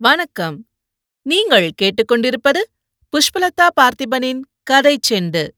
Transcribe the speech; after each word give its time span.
வணக்கம். 0.00 0.68
நீங்கள் 1.22 1.70
கேட்டுக்கொண்டிருப்பது 1.82 2.60
புஷ்பலதா 3.12 3.68
பார்த்திபனின் 3.80 4.40
கதை 4.62 4.98
செண்டு. 5.10 5.48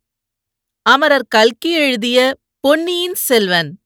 அமரர் 0.82 1.26
கல்கி 1.28 1.72
எழுதிய 1.72 2.36
பொன்னியின் 2.60 3.14
செல்வன். 3.14 3.80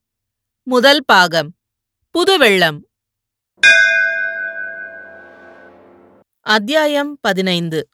முதல் 0.62 1.04
பாகம் 1.04 1.56
புதுவெள்ளம். 2.10 2.78
அத்தியாயம் 6.40 7.18
பதினைந்து 7.20 7.88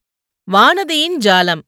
வானதியின் 0.53 1.17
ஜாலம். 1.19 1.61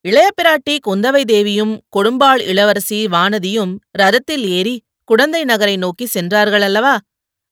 இளைய 0.00 0.30
பிராட்டி 0.42 0.78
குந்தவை 0.86 1.24
தேவியும் 1.24 1.80
கொடும்பாள் 1.96 2.40
இளவரசி 2.40 3.06
வானதியும் 3.06 3.76
ரதத்தில் 3.98 4.48
ஏறி 4.48 4.84
குடந்தை 5.04 5.44
நகரை 5.44 5.76
நோக்கி 5.76 6.06
சென்றார்கள் 6.06 6.62
அல்லவா 6.62 6.98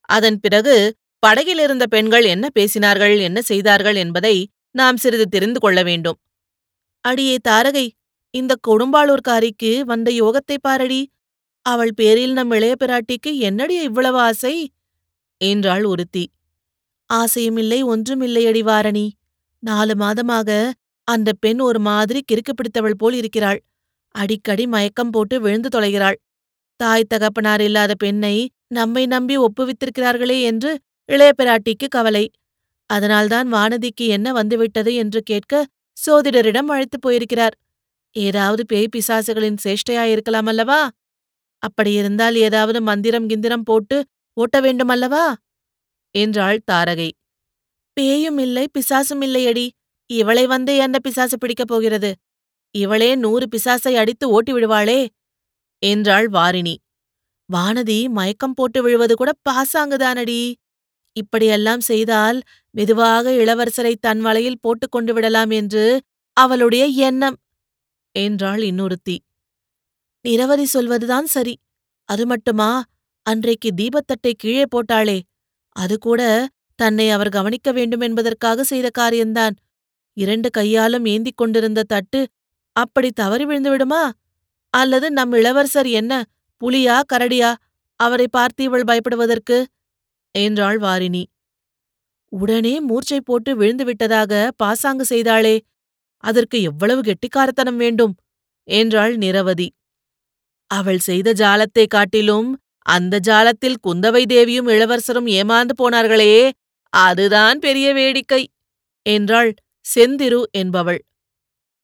அதன் 0.01 0.41
பிறகு 0.41 1.01
படகிலிருந்த 1.23 1.85
பெண்கள் 1.87 2.25
என்ன 2.25 2.47
பேசினார்கள் 2.55 3.21
என்ன 3.21 3.43
செய்தார்கள் 3.43 3.95
என்பதை 3.95 4.37
நாம் 4.71 4.97
சிறிது 4.97 5.27
தெரிந்து 5.27 5.61
கொள்ள 5.61 5.83
வேண்டும். 5.83 6.19
அடியே 7.05 7.37
தாரகை 7.49 7.87
இந்த 8.35 8.53
கொடும்பாளூர்காரிக்கு 8.69 9.71
வந்த 9.85 10.09
யோகத்தை 10.11 10.57
பாரடி. 10.61 11.01
அவள் 11.67 11.93
பேரில் 11.95 12.33
நம் 12.33 12.51
இளைய 12.51 12.75
பிராட்டிக்கு 12.85 13.31
என்னடி 13.39 13.75
இவ்வளவு 13.83 14.19
ஆசை? 14.19 14.55
என்றாள் 15.41 15.85
ஒருத்தி. 15.85 16.25
ஆசையுமில்லை 17.11 17.81
ஒன்றுமில்லையடி 17.85 18.63
வாரணி. 18.63 19.07
நாலு 19.63 19.95
மாதமாக 19.95 20.51
அந்த 21.09 21.31
பெண் 21.33 21.61
ஒரு 21.61 21.81
மாதிரி 21.81 22.21
கிறுக்கு 22.33 22.53
பிடித்தவள் 22.55 22.99
போல் 22.99 23.13
இருக்கிறாள். 23.13 23.61
அடிக்கடி 24.15 24.65
மயக்கம் 24.67 25.11
போட்டு 25.11 25.41
விழுந்து 25.41 25.69
தொலைகிறாள். 25.69 26.19
தாய் 26.81 27.11
தகப்பனார் 27.15 27.61
இல்லாத 27.61 27.93
பெண்ணை 27.95 28.37
நம்மை 28.69 29.07
நம்பி 29.07 29.37
ஒப்புவித்திருக்கிறார்களே 29.39 30.39
என்று 30.43 30.71
இளையபிராட்டிக்கு 31.09 31.89
கவலை. 31.89 32.31
அதனால்தான் 32.87 33.53
வானதிக்கு 33.53 34.07
என்ன 34.09 34.33
வந்துவிட்டது 34.33 34.95
என்று 34.95 35.23
கேட்க 35.23 35.67
சோதிடரிடம் 36.07 36.69
அழைத்துப் 36.69 37.01
போயிருக்கிறார். 37.01 37.55
ஏதாவது 38.17 38.67
பேய் 38.67 38.89
பிசாசுகளின் 38.97 39.57
சேஷ்டையாயிருக்கலாம் 39.65 40.47
அல்லவா? 40.47 40.91
அப்படியிருந்தால் 41.59 42.35
ஏதாவது 42.37 42.81
மந்திரம் 42.81 43.29
கிந்திரம் 43.29 43.65
போட்டு 43.65 44.05
ஓட்ட 44.33 44.61
வேண்டுமல்லவா 44.61 45.25
என்றாள் 46.15 46.61
தாரகை. 46.73 47.11
பேயும் 47.93 48.39
இல்லை 48.39 48.69
பிசாசும் 48.79 49.23
இல்லையடி. 49.23 49.67
இவளை 50.11 50.47
வந்தே 50.47 50.77
என்ன 50.77 50.99
பிசாசு 50.99 51.39
பிடிக்கப் 51.39 51.67
போகிறது. 51.67 52.11
இவளே 52.75 53.15
நூறு 53.15 53.47
பிசாசை 53.57 53.95
அடித்து 53.95 54.31
ஓட்டி 54.31 54.53
விடுவாளே 54.53 55.07
என்றாள் 55.83 56.29
வாரிணி. 56.29 56.75
வானதி 57.49 58.09
மயக்கம் 58.09 58.55
போட்டு 58.55 58.83
விழுவது 58.83 59.15
கூட 59.15 59.31
பாசாங்குதானடி. 59.49 60.41
இப்படியெல்லாம் 61.13 61.81
செய்தால் 61.81 62.39
மெதுவாக 62.71 63.31
இளவரசரை 63.33 63.95
தன் 64.01 64.21
வலையில் 64.21 64.61
போட்டுக் 64.61 64.91
கொண்டு 64.91 65.15
விடலாம் 65.15 65.51
என்று 65.51 65.85
அவளுடைய 66.37 66.85
எண்ணம் 66.87 67.37
என்றாள் 68.15 68.61
இன்னொருத்தி. 68.61 69.17
நிரவதி 70.25 70.65
சொல்வதுதான் 70.65 71.27
சரி. 71.27 71.55
அது 72.09 72.27
மட்டுமா? 72.27 72.71
அன்றைக்கு 73.27 73.71
தீபத்தட்டை 73.77 74.33
கீழே 74.37 74.65
போட்டாளே. 74.65 75.19
அது 75.77 75.99
கூட 75.99 76.23
தன்னை 76.75 77.11
அவர் 77.11 77.29
கவனிக்க 77.29 77.73
வேண்டும் 77.73 78.01
என்பதற்காக 78.01 78.65
செய்த 78.65 78.89
காரியம்தான். 78.91 79.55
இரண்டு 80.17 80.51
கையாலும் 80.51 81.05
ஏந்திக் 81.05 81.37
கொண்டிருந்த 81.37 81.83
தட்டு 81.83 82.21
அப்படி 82.77 83.11
தவறி 83.11 83.45
விழுந்து 83.45 83.71
விடுமா? 83.71 84.13
அல்லது 84.75 85.11
நம் 85.11 85.33
இளவரசர் 85.33 85.87
என்ன 85.87 86.13
புலியா 86.61 86.97
கரடியா? 87.13 87.55
அவரை 88.01 88.27
பார்த்து 88.31 88.65
இவள் 88.65 88.85
பயப்படுவதற்கு 88.87 89.57
என்றாள் 90.35 90.79
வாரிணி. 90.79 91.23
உடனே 92.33 92.75
மூர்ச்சை 92.81 93.21
போட்டு 93.21 93.51
விழுந்துவிட்டதாக 93.57 94.49
பாசாங்கு 94.57 95.05
செய்தாளே 95.05 95.57
அதற்கு 96.25 96.57
எவ்வளவு 96.63 97.01
கெட்டிக்காரத்தனம் 97.01 97.77
வேண்டும்? 97.77 98.15
என்றாள் 98.69 99.15
நிரவதி. 99.17 99.69
அவள் 100.71 100.99
செய்த 100.99 101.29
ஜாலத்தை 101.33 101.85
காட்டிலும் 101.87 102.49
அந்த 102.87 103.15
ஜாலத்தில் 103.21 103.81
குந்தவை 103.87 104.23
தேவியும் 104.27 104.69
இளவரசரும் 104.69 105.29
ஏமாந்து 105.39 105.75
போனார்களே 105.79 106.33
அதுதான் 106.93 107.59
பெரிய 107.59 107.89
வேடிக்கை 107.93 108.43
என்றாள் 109.07 109.51
செந்திரு 109.87 110.41
என்பவள். 110.53 111.01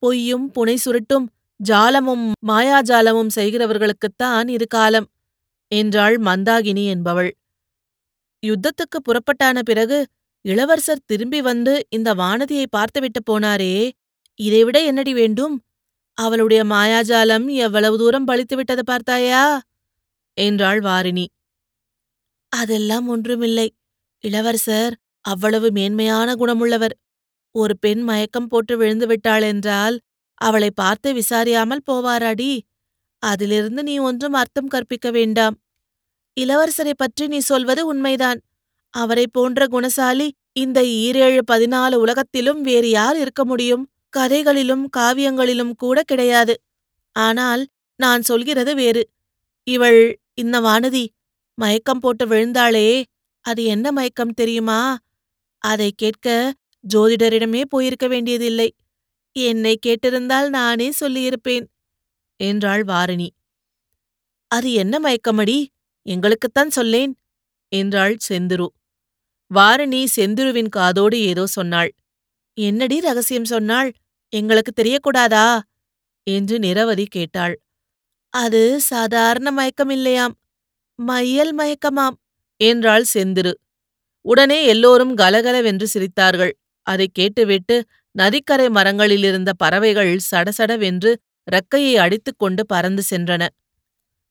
பொய்யும் 0.03 0.47
புனை 0.53 0.77
சுருட்டும் 0.85 1.27
ஜாலமும் 1.61 2.27
மாயாஜாலமும் 2.49 3.35
செய்கிறவர்களுக்குத்தான் 3.35 4.49
இது 4.49 4.67
காலம் 4.67 5.09
என்றாள் 5.73 6.17
மந்தாகினி 6.19 6.85
என்பவள். 6.87 7.31
யுத்தத்துக்கு 8.43 8.99
புறப்பட்டான 9.05 9.63
பிறகு 9.63 10.07
இளவரசர் 10.45 11.07
திரும்பி 11.07 11.41
வந்து 11.41 11.87
இந்த 11.89 12.15
வானதியை 12.15 12.67
பார்த்துவிட்டு 12.71 13.21
போனாரே. 13.23 13.91
இதைவிட 14.35 14.85
என்னடி 14.85 15.13
வேண்டும்? 15.13 15.55
அவளுடைய 16.19 16.65
மாயாஜாலம் 16.65 17.47
எவ்வளவு 17.57 17.99
தூரம் 17.99 18.27
பழித்துவிட்டது 18.27 18.83
பார்த்தாயா? 18.85 19.61
என்றாள் 20.37 20.81
வாரிணி. 20.81 21.27
அதெல்லாம் 22.53 23.07
ஒன்றுமில்லை. 23.09 23.69
இளவரசர் 24.25 24.95
அவ்வளவு 25.25 25.71
மேன்மையான 25.71 26.35
குணமுள்ளவர். 26.35 26.95
ஒரு 27.55 27.75
பெண் 27.79 28.01
மயக்கம் 28.01 28.47
போட்டு 28.47 28.77
விழுந்து 28.77 29.07
விட்டாள் 29.07 29.43
என்றால் 29.43 29.97
அவளை 30.41 30.71
பார்த்து 30.71 31.09
விசாரியாமல் 31.13 31.87
போவாராடி? 31.91 32.51
அதிலிருந்து 33.23 33.83
நீ 33.83 33.99
ஒன்றும் 33.99 34.33
அர்த்தம் 34.33 34.69
கற்பிக்க 34.69 35.11
வேண்டாம். 35.11 35.57
இளவரசரை 36.39 36.93
பற்றி 36.97 37.27
நீ 37.27 37.39
சொல்வது 37.39 37.87
உண்மைதான். 37.87 38.41
அவரை 38.95 39.27
போன்ற 39.33 39.67
குணசாலி 39.67 40.29
இந்த 40.53 40.83
ஈரேழு 40.83 41.41
பதினாலு 41.53 41.95
உலகத்திலும் 41.95 42.61
வேறு 42.61 42.91
யார் 42.91 43.17
இருக்க 43.19 43.45
முடியும்? 43.45 43.85
கதைகளிலும் 44.09 44.89
காவியங்களிலும் 44.97 45.73
கூட 45.77 46.03
கிடையாது. 46.03 46.55
ஆனால் 47.17 47.67
நான் 47.97 48.23
சொல்கிறது 48.23 48.75
வேறு. 48.75 49.03
இவள் 49.65 50.21
இந்த 50.35 50.61
வானதி 50.61 51.05
மயக்கம் 51.55 51.99
போட்டு 51.99 52.27
விழுந்தாளே. 52.27 53.05
அது 53.41 53.65
என்ன 53.65 53.93
மயக்கம் 53.93 54.35
தெரியுமா? 54.35 54.99
அதை 55.63 55.93
கேட்க 55.97 56.55
ஜோதிடரிடமே 56.95 57.63
போயிருக்க 57.69 58.07
வேண்டியதில்லை. 58.07 58.69
என்னை 59.37 59.79
கேட்டிருந்தால் 59.87 60.49
நானே 60.49 60.93
சொல்லியிருப்பேன் 61.01 61.67
என்றாள் 62.41 62.85
வாரணி. 62.85 63.29
அது 64.51 64.73
என்ன 64.73 64.99
மயக்கமடி? 64.99 65.59
எங்களுக்குத்தான் 66.09 66.67
சொல்லேன் 66.69 67.17
என்றாள் 67.69 68.17
செந்துரு. 68.29 68.67
வாரணி 69.55 70.07
செந்துருவின் 70.17 70.69
காதோடு 70.69 71.21
ஏதோ 71.21 71.47
சொன்னாள். 71.47 71.95
என்னடி 72.55 73.01
ரகசியம் 73.01 73.45
சொன்னாள்? 73.45 73.93
எங்களுக்கு 74.29 74.73
தெரியக்கூடாதா? 74.83 75.61
என்று 76.23 76.59
நிரவதி 76.59 77.07
கேட்டாள். 77.07 77.61
அது 78.29 78.81
சாதாரண 78.81 79.51
மயக்கம் 79.51 79.91
இல்லையாம் 79.91 80.39
மையல் 80.95 81.59
மயக்கமாம் 81.59 82.15
என்றாள் 82.57 83.05
செந்திரு. 83.15 83.53
உடனே 84.21 84.67
எல்லோரும் 84.67 85.15
கலகலவென்று 85.15 85.87
சிரித்தார்கள். 85.95 86.53
அதைக் 86.83 87.15
கேட்டுவிட்டு 87.15 87.85
நதிக்கரை 88.11 88.67
மரங்களிலிருந்த 88.67 89.51
பறவைகள் 89.57 90.19
சடசடவென்று 90.31 91.15
ரெக்கையை 91.45 91.95
அடித்துக்கொண்டு 91.95 92.67
பறந்து 92.67 93.03
சென்றன. 93.11 93.49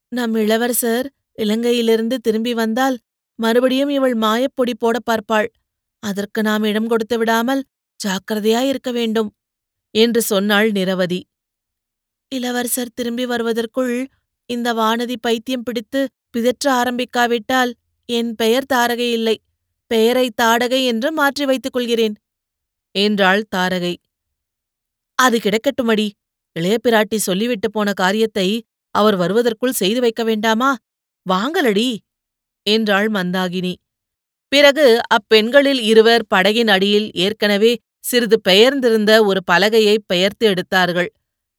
நம் 0.10 0.36
இளவரசர் 0.36 1.12
இலங்கையிலிருந்து 1.38 2.16
திரும்பி 2.18 2.54
வந்தால் 2.54 2.98
மறுபடியும் 3.40 3.90
இவள் 3.90 4.16
மாயப்பொடி 4.16 4.74
போட 4.74 4.98
பார்ப்பாள். 5.00 5.50
அதற்கு 6.04 6.40
நாம் 6.42 6.64
இடம் 6.64 6.88
கொடுத்து 6.88 7.16
விடாமல் 7.18 7.62
ஜாக்கிரதையாயிருக்க 8.00 8.90
வேண்டும் 8.92 9.30
என்று 9.96 10.22
சொன்னாள் 10.22 10.70
நிரவதி. 10.72 11.20
இளவரசர் 12.32 12.96
திரும்பி 12.96 13.26
வருவதற்குள் 13.26 13.96
இந்த 14.50 14.68
வானதி 14.74 15.16
பைத்தியம் 15.22 15.64
பிடித்து 15.64 16.02
பிதற்ற 16.32 16.66
ஆரம்பிக்காவிட்டால் 16.74 17.72
என் 18.10 18.32
பெயர் 18.36 18.70
தாரகை 18.74 19.10
இல்லை. 19.12 19.36
பெயரை 19.92 20.28
தாடகை 20.42 20.82
என்று 20.86 21.10
மாற்றி 21.12 21.44
வைத்துக் 21.46 21.76
கொள்கிறேன் 21.76 22.16
என்றாள் 22.96 23.44
தாரகை. 23.56 23.94
அது 25.20 25.38
கிடக்கட்டுமடி. 25.40 26.08
இளைய 26.56 26.76
பிராட்டி 26.84 27.18
சொல்லிவிட்டு 27.20 27.68
போன 27.72 27.94
காரியத்தை 27.94 28.48
அவர் 28.96 29.16
வருவதற்குள் 29.16 29.80
செய்து 29.82 30.00
வைக்க 30.02 30.22
வேண்டாமா? 30.24 30.70
வாங்கலடி! 31.28 31.90
என்றாள் 32.66 33.10
மந்தாகினி. 33.10 33.74
பிறகு 34.52 34.86
அப்பெண்களில் 35.16 35.82
இருவர் 35.84 36.24
படகின் 36.36 36.70
அடியில் 36.70 37.08
ஏற்கனவே 37.18 37.72
சிறிது 38.04 38.38
பெயர்ந்திருந்த 38.42 39.12
ஒரு 39.26 39.40
பலகையை 39.52 39.96
பெயர்த்து 40.08 40.46
எடுத்தார்கள். 40.48 41.10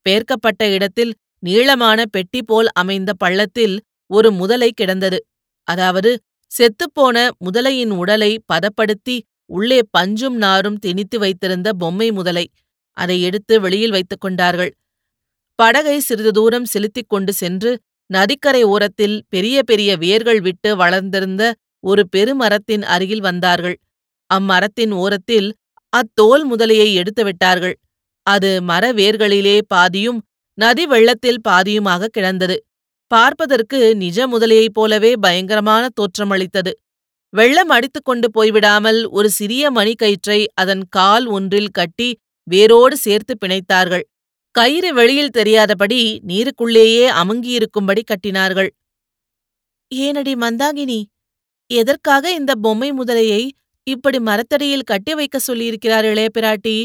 பெயர்க்கப்பட்ட 0.06 0.62
இடத்தில் 0.68 1.12
நீளமான 1.42 1.98
பெட்டி 2.06 2.40
போல் 2.42 2.68
அமைந்த 2.74 3.10
பள்ளத்தில் 3.14 3.76
ஒரு 4.10 4.28
முதலை 4.32 4.70
கிடந்தது. 4.72 5.18
அதாவது 5.68 6.10
செத்துப்போன 6.50 7.16
முதலையின் 7.46 7.92
உடலை 7.96 8.32
பதப்படுத்தி 8.52 9.16
உள்ளே 9.50 9.80
பஞ்சும் 9.98 10.38
நாரும் 10.38 10.78
திணித்து 10.78 11.16
வைத்திருந்த 11.18 11.68
பொம்மை 11.74 12.08
முதலை. 12.10 12.46
அதை 12.96 13.16
எடுத்து 13.22 13.54
வெளியில் 13.60 13.90
வைத்துக் 13.90 14.20
கொண்டார்கள். 14.20 14.72
படகை 15.58 15.98
சிறிது 16.00 16.32
தூரம் 16.32 16.64
செலுத்திக் 16.64 17.08
கொண்டு 17.08 17.32
சென்று 17.32 17.70
நதிக்கரை 18.10 18.62
ஓரத்தில் 18.72 19.16
பெரிய 19.28 19.56
பெரிய 19.62 19.90
வேர்கள் 19.96 20.40
விட்டு 20.40 20.70
வளர்ந்திருந்த 20.76 21.42
ஒரு 21.84 22.02
பெருமரத்தின் 22.16 22.84
அருகில் 22.94 23.20
வந்தார்கள். 23.20 23.76
அம்மரத்தின் 24.30 24.92
ஓரத்தில் 25.02 25.48
அத்தோல் 25.92 26.44
முதலையை 26.50 26.88
எடுத்து 26.94 27.22
விட்டார்கள். 27.24 27.76
அது 28.26 28.50
மர 28.62 28.84
வேர்களிலே 28.92 29.56
பாதியும் 29.66 30.18
நதி 30.58 30.84
வெள்ளத்தில் 30.86 31.44
பாதியுமாக 31.48 32.10
கிடந்தது. 32.16 32.56
பார்ப்பதற்கு 33.10 33.78
நிஜ 33.96 34.26
முதலையைப் 34.28 34.76
போலவே 34.78 35.12
பயங்கரமான 35.16 35.84
தோற்றமளித்தது 35.98 36.72
வெள்ளம் 37.32 37.68
அடித்துக் 37.68 38.04
கொண்டு 38.04 38.28
போய்விடாமல் 38.36 39.00
ஒரு 39.08 39.28
சிறிய 39.30 39.64
மணிக்கயிற்றை 39.70 40.38
அதன் 40.54 40.84
கால் 40.88 41.26
ஒன்றில் 41.26 41.74
கட்டி 41.78 42.08
வேரோடு 42.46 42.96
சேர்த்து 42.96 43.34
பிணைத்தார்கள். 43.42 44.04
கயிறு 44.58 44.90
வெளியில் 44.94 45.34
தெரியாதபடி 45.36 45.98
நீருக்குள்ளேயே 46.26 47.04
அமுங்கியிருக்கும்படி 47.20 48.02
கட்டினார்கள். 48.02 48.70
ஏனடி 49.92 50.32
மந்தாகினி 50.34 51.00
எதற்காக 51.70 52.32
இந்த 52.32 52.52
பொம்மை 52.54 52.88
முதலையை 52.92 53.42
இப்படி 53.86 54.18
மரத்தடியில் 54.20 54.88
கட்டி 54.90 55.14
வைக்க 55.14 55.38
சொல்லியிருக்கிறார் 55.46 56.04
இளைய 56.04 56.28
பிராட்டி 56.38 56.76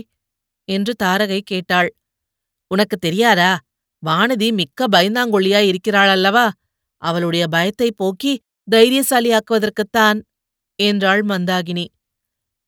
என்று 0.68 0.94
தாரகை 1.04 1.40
கேட்டாள். 1.42 1.90
உனக்கு 2.72 2.98
தெரியாதா? 2.98 3.52
வானதி 4.04 4.50
மிக்க 4.54 4.88
பயந்தாங்கொழியா 4.88 5.62
இருக்கிறாள் 5.68 6.08
அல்லவா? 6.08 6.46
அவளுடைய 7.02 7.48
பயத்தை 7.48 7.90
போக்கி 7.96 8.34
தைரியசாலியாக்குவதற்குத்தான் 8.72 10.20
என்றாள் 10.80 11.24
மந்தாகினி. 11.24 11.86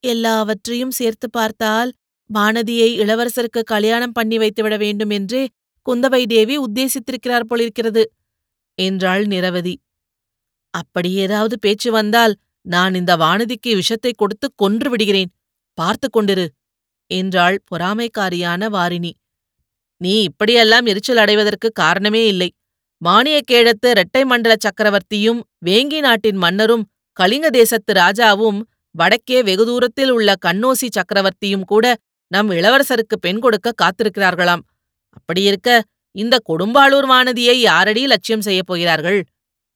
எல்லாவற்றையும் 0.03 0.91
சேர்த்து 0.91 1.29
பார்த்தால் 1.29 1.91
வானதியை 2.29 2.89
இளவரசருக்கு 3.03 3.61
கல்யாணம் 3.63 4.11
பண்ணி 4.11 4.37
வைத்துவிட 4.37 4.75
வேண்டும் 4.77 5.09
என்றே 5.09 5.43
குந்தவை 5.85 6.21
தேவி 6.25 6.55
உத்தேசித்திருக்கிறார் 6.57 7.47
போலிருக்கிறது 7.47 8.03
என்றாள் 8.77 9.23
நிரவதி. 9.25 9.75
அப்படி 10.73 11.09
ஏதாவது 11.15 11.55
பேச்சு 11.59 11.89
வந்தால் 11.91 12.33
நான் 12.65 12.93
இந்த 12.93 13.13
வானதிக்கு 13.15 13.71
விஷத்தை 13.75 14.11
கொடுத்து 14.13 14.47
கொன்று 14.55 14.87
விடுகிறேன் 14.89 15.31
பார்த்து 15.77 16.07
கொண்டிரு 16.09 16.45
என்றாள் 17.11 17.57
பொறாமைக்காரியான 17.71 18.69
வாரிணி. 18.69 19.11
நீ 20.01 20.13
இப்படியெல்லாம் 20.23 20.85
எரிச்சல் 20.85 21.21
அடைவதற்கு 21.23 21.67
காரணமே 21.73 22.23
இல்லை. 22.27 22.49
மானியக்கேழத்து 23.01 23.87
இரட்டை 23.91 24.21
மண்டல 24.23 24.53
சக்கரவர்த்தியும் 24.65 25.39
வேங்கி 25.59 25.99
நாட்டின் 25.99 26.39
மன்னரும் 26.43 26.85
கலிங்க 27.19 27.47
தேசத்து 27.49 27.91
ராஜாவும் 27.93 28.59
வடக்கே 28.95 29.37
வெகு 29.43 29.63
தூரத்தில் 29.65 30.11
உள்ள 30.11 30.29
கண்ணோசி 30.45 30.87
சக்கரவர்த்தியும் 30.97 31.65
கூட 31.65 31.85
நம் 32.27 32.49
இளவரசருக்கு 32.49 33.15
பெண் 33.19 33.39
கொடுக்க 33.39 33.71
காத்திருக்கிறார்களாம். 33.81 34.63
அப்படியிருக்க 35.09 35.83
இந்த 36.11 36.37
கொடும்பாளூர் 36.49 37.07
வானதியை 37.07 37.51
யாரடி 37.51 38.05
லட்சியம் 38.05 38.41
செய்யப் 38.41 38.65
போகிறார்கள்? 38.65 39.23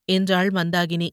என்றாள் 0.06 0.48
மந்தாகினி. 0.48 1.10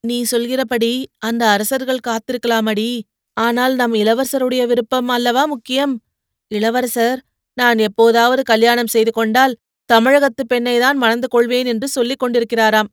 நீ 0.00 0.22
சொல்கிறபடி 0.22 1.08
அந்த 1.18 1.48
அரசர்கள் 1.48 2.04
காத்திருக்கலாமடி. 2.08 3.00
ஆனால் 3.32 3.74
நம் 3.74 3.94
இளவரசருடைய 3.94 4.66
விருப்பம் 4.66 5.08
அல்லவா 5.08 5.44
முக்கியம்? 5.44 6.02
இளவரசர் 6.48 7.22
நான் 7.54 7.78
எப்போதாவது 7.78 8.42
கல்யாணம் 8.42 8.86
செய்து 8.86 9.12
கொண்டால் 9.12 9.56
தமிழகத்து 9.84 10.42
பெண்ணைதான் 10.54 10.94
மணந்து 10.94 11.28
கொள்வேன் 11.28 11.66
என்று 11.66 11.88
சொல்லிக் 11.88 12.22
கொண்டிருக்கிறாராம். 12.22 12.90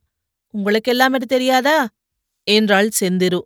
உங்களுக்கெல்லாம் 0.50 1.14
இது 1.14 1.26
தெரியாதா? 1.26 1.88
என்றாள் 2.42 2.88
செந்திரு. 3.00 3.40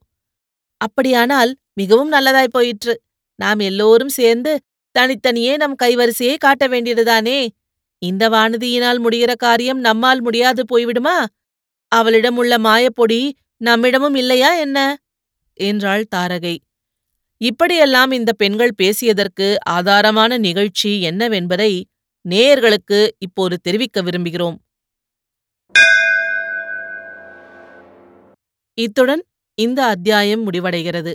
அப்படியானால் 0.76 1.56
மிகவும் 1.72 2.12
நல்லதாய் 2.12 2.48
போயிற்று. 2.50 3.02
நாம் 3.34 3.58
எல்லோரும் 3.58 4.08
சேர்ந்து 4.08 4.60
தனித்தனியே 4.90 5.56
நம் 5.56 5.76
கைவரிசையை 5.82 6.36
காட்ட 6.36 6.68
வேண்டியதுதானே? 6.68 7.48
இந்த 7.98 8.28
வானதியினால் 8.28 8.98
முடிகிற 8.98 9.34
காரியம் 9.36 9.78
நம்மால் 9.78 10.20
முடியாது 10.20 10.64
போய்விடுமா? 10.72 11.26
அவளிடம் 11.88 12.36
உள்ள 12.36 12.58
மாயப்பொடி 12.58 13.32
நம்மிடமும் 13.64 14.16
இல்லையா 14.16 14.54
என்ன? 14.54 14.96
என்றாள் 15.54 16.06
தாரகை. 16.16 16.58
இப்படியெல்லாம் 17.36 18.10
இந்த 18.10 18.32
பெண்கள் 18.32 18.74
பேசியதற்கு 18.82 19.56
ஆதாரமான 19.70 20.38
நிகழ்ச்சி 20.38 21.08
என்னவென்பதை 21.10 21.82
நேயர்களுக்கு 22.28 23.08
இப்போது 23.18 23.60
தெரிவிக்க 23.60 24.02
விரும்புகிறோம். 24.02 24.56
இத்துடன் 28.74 29.24
இந்த 29.54 29.84
அத்தியாயம் 29.84 30.52
முடிவடைகிறது. 30.52 31.14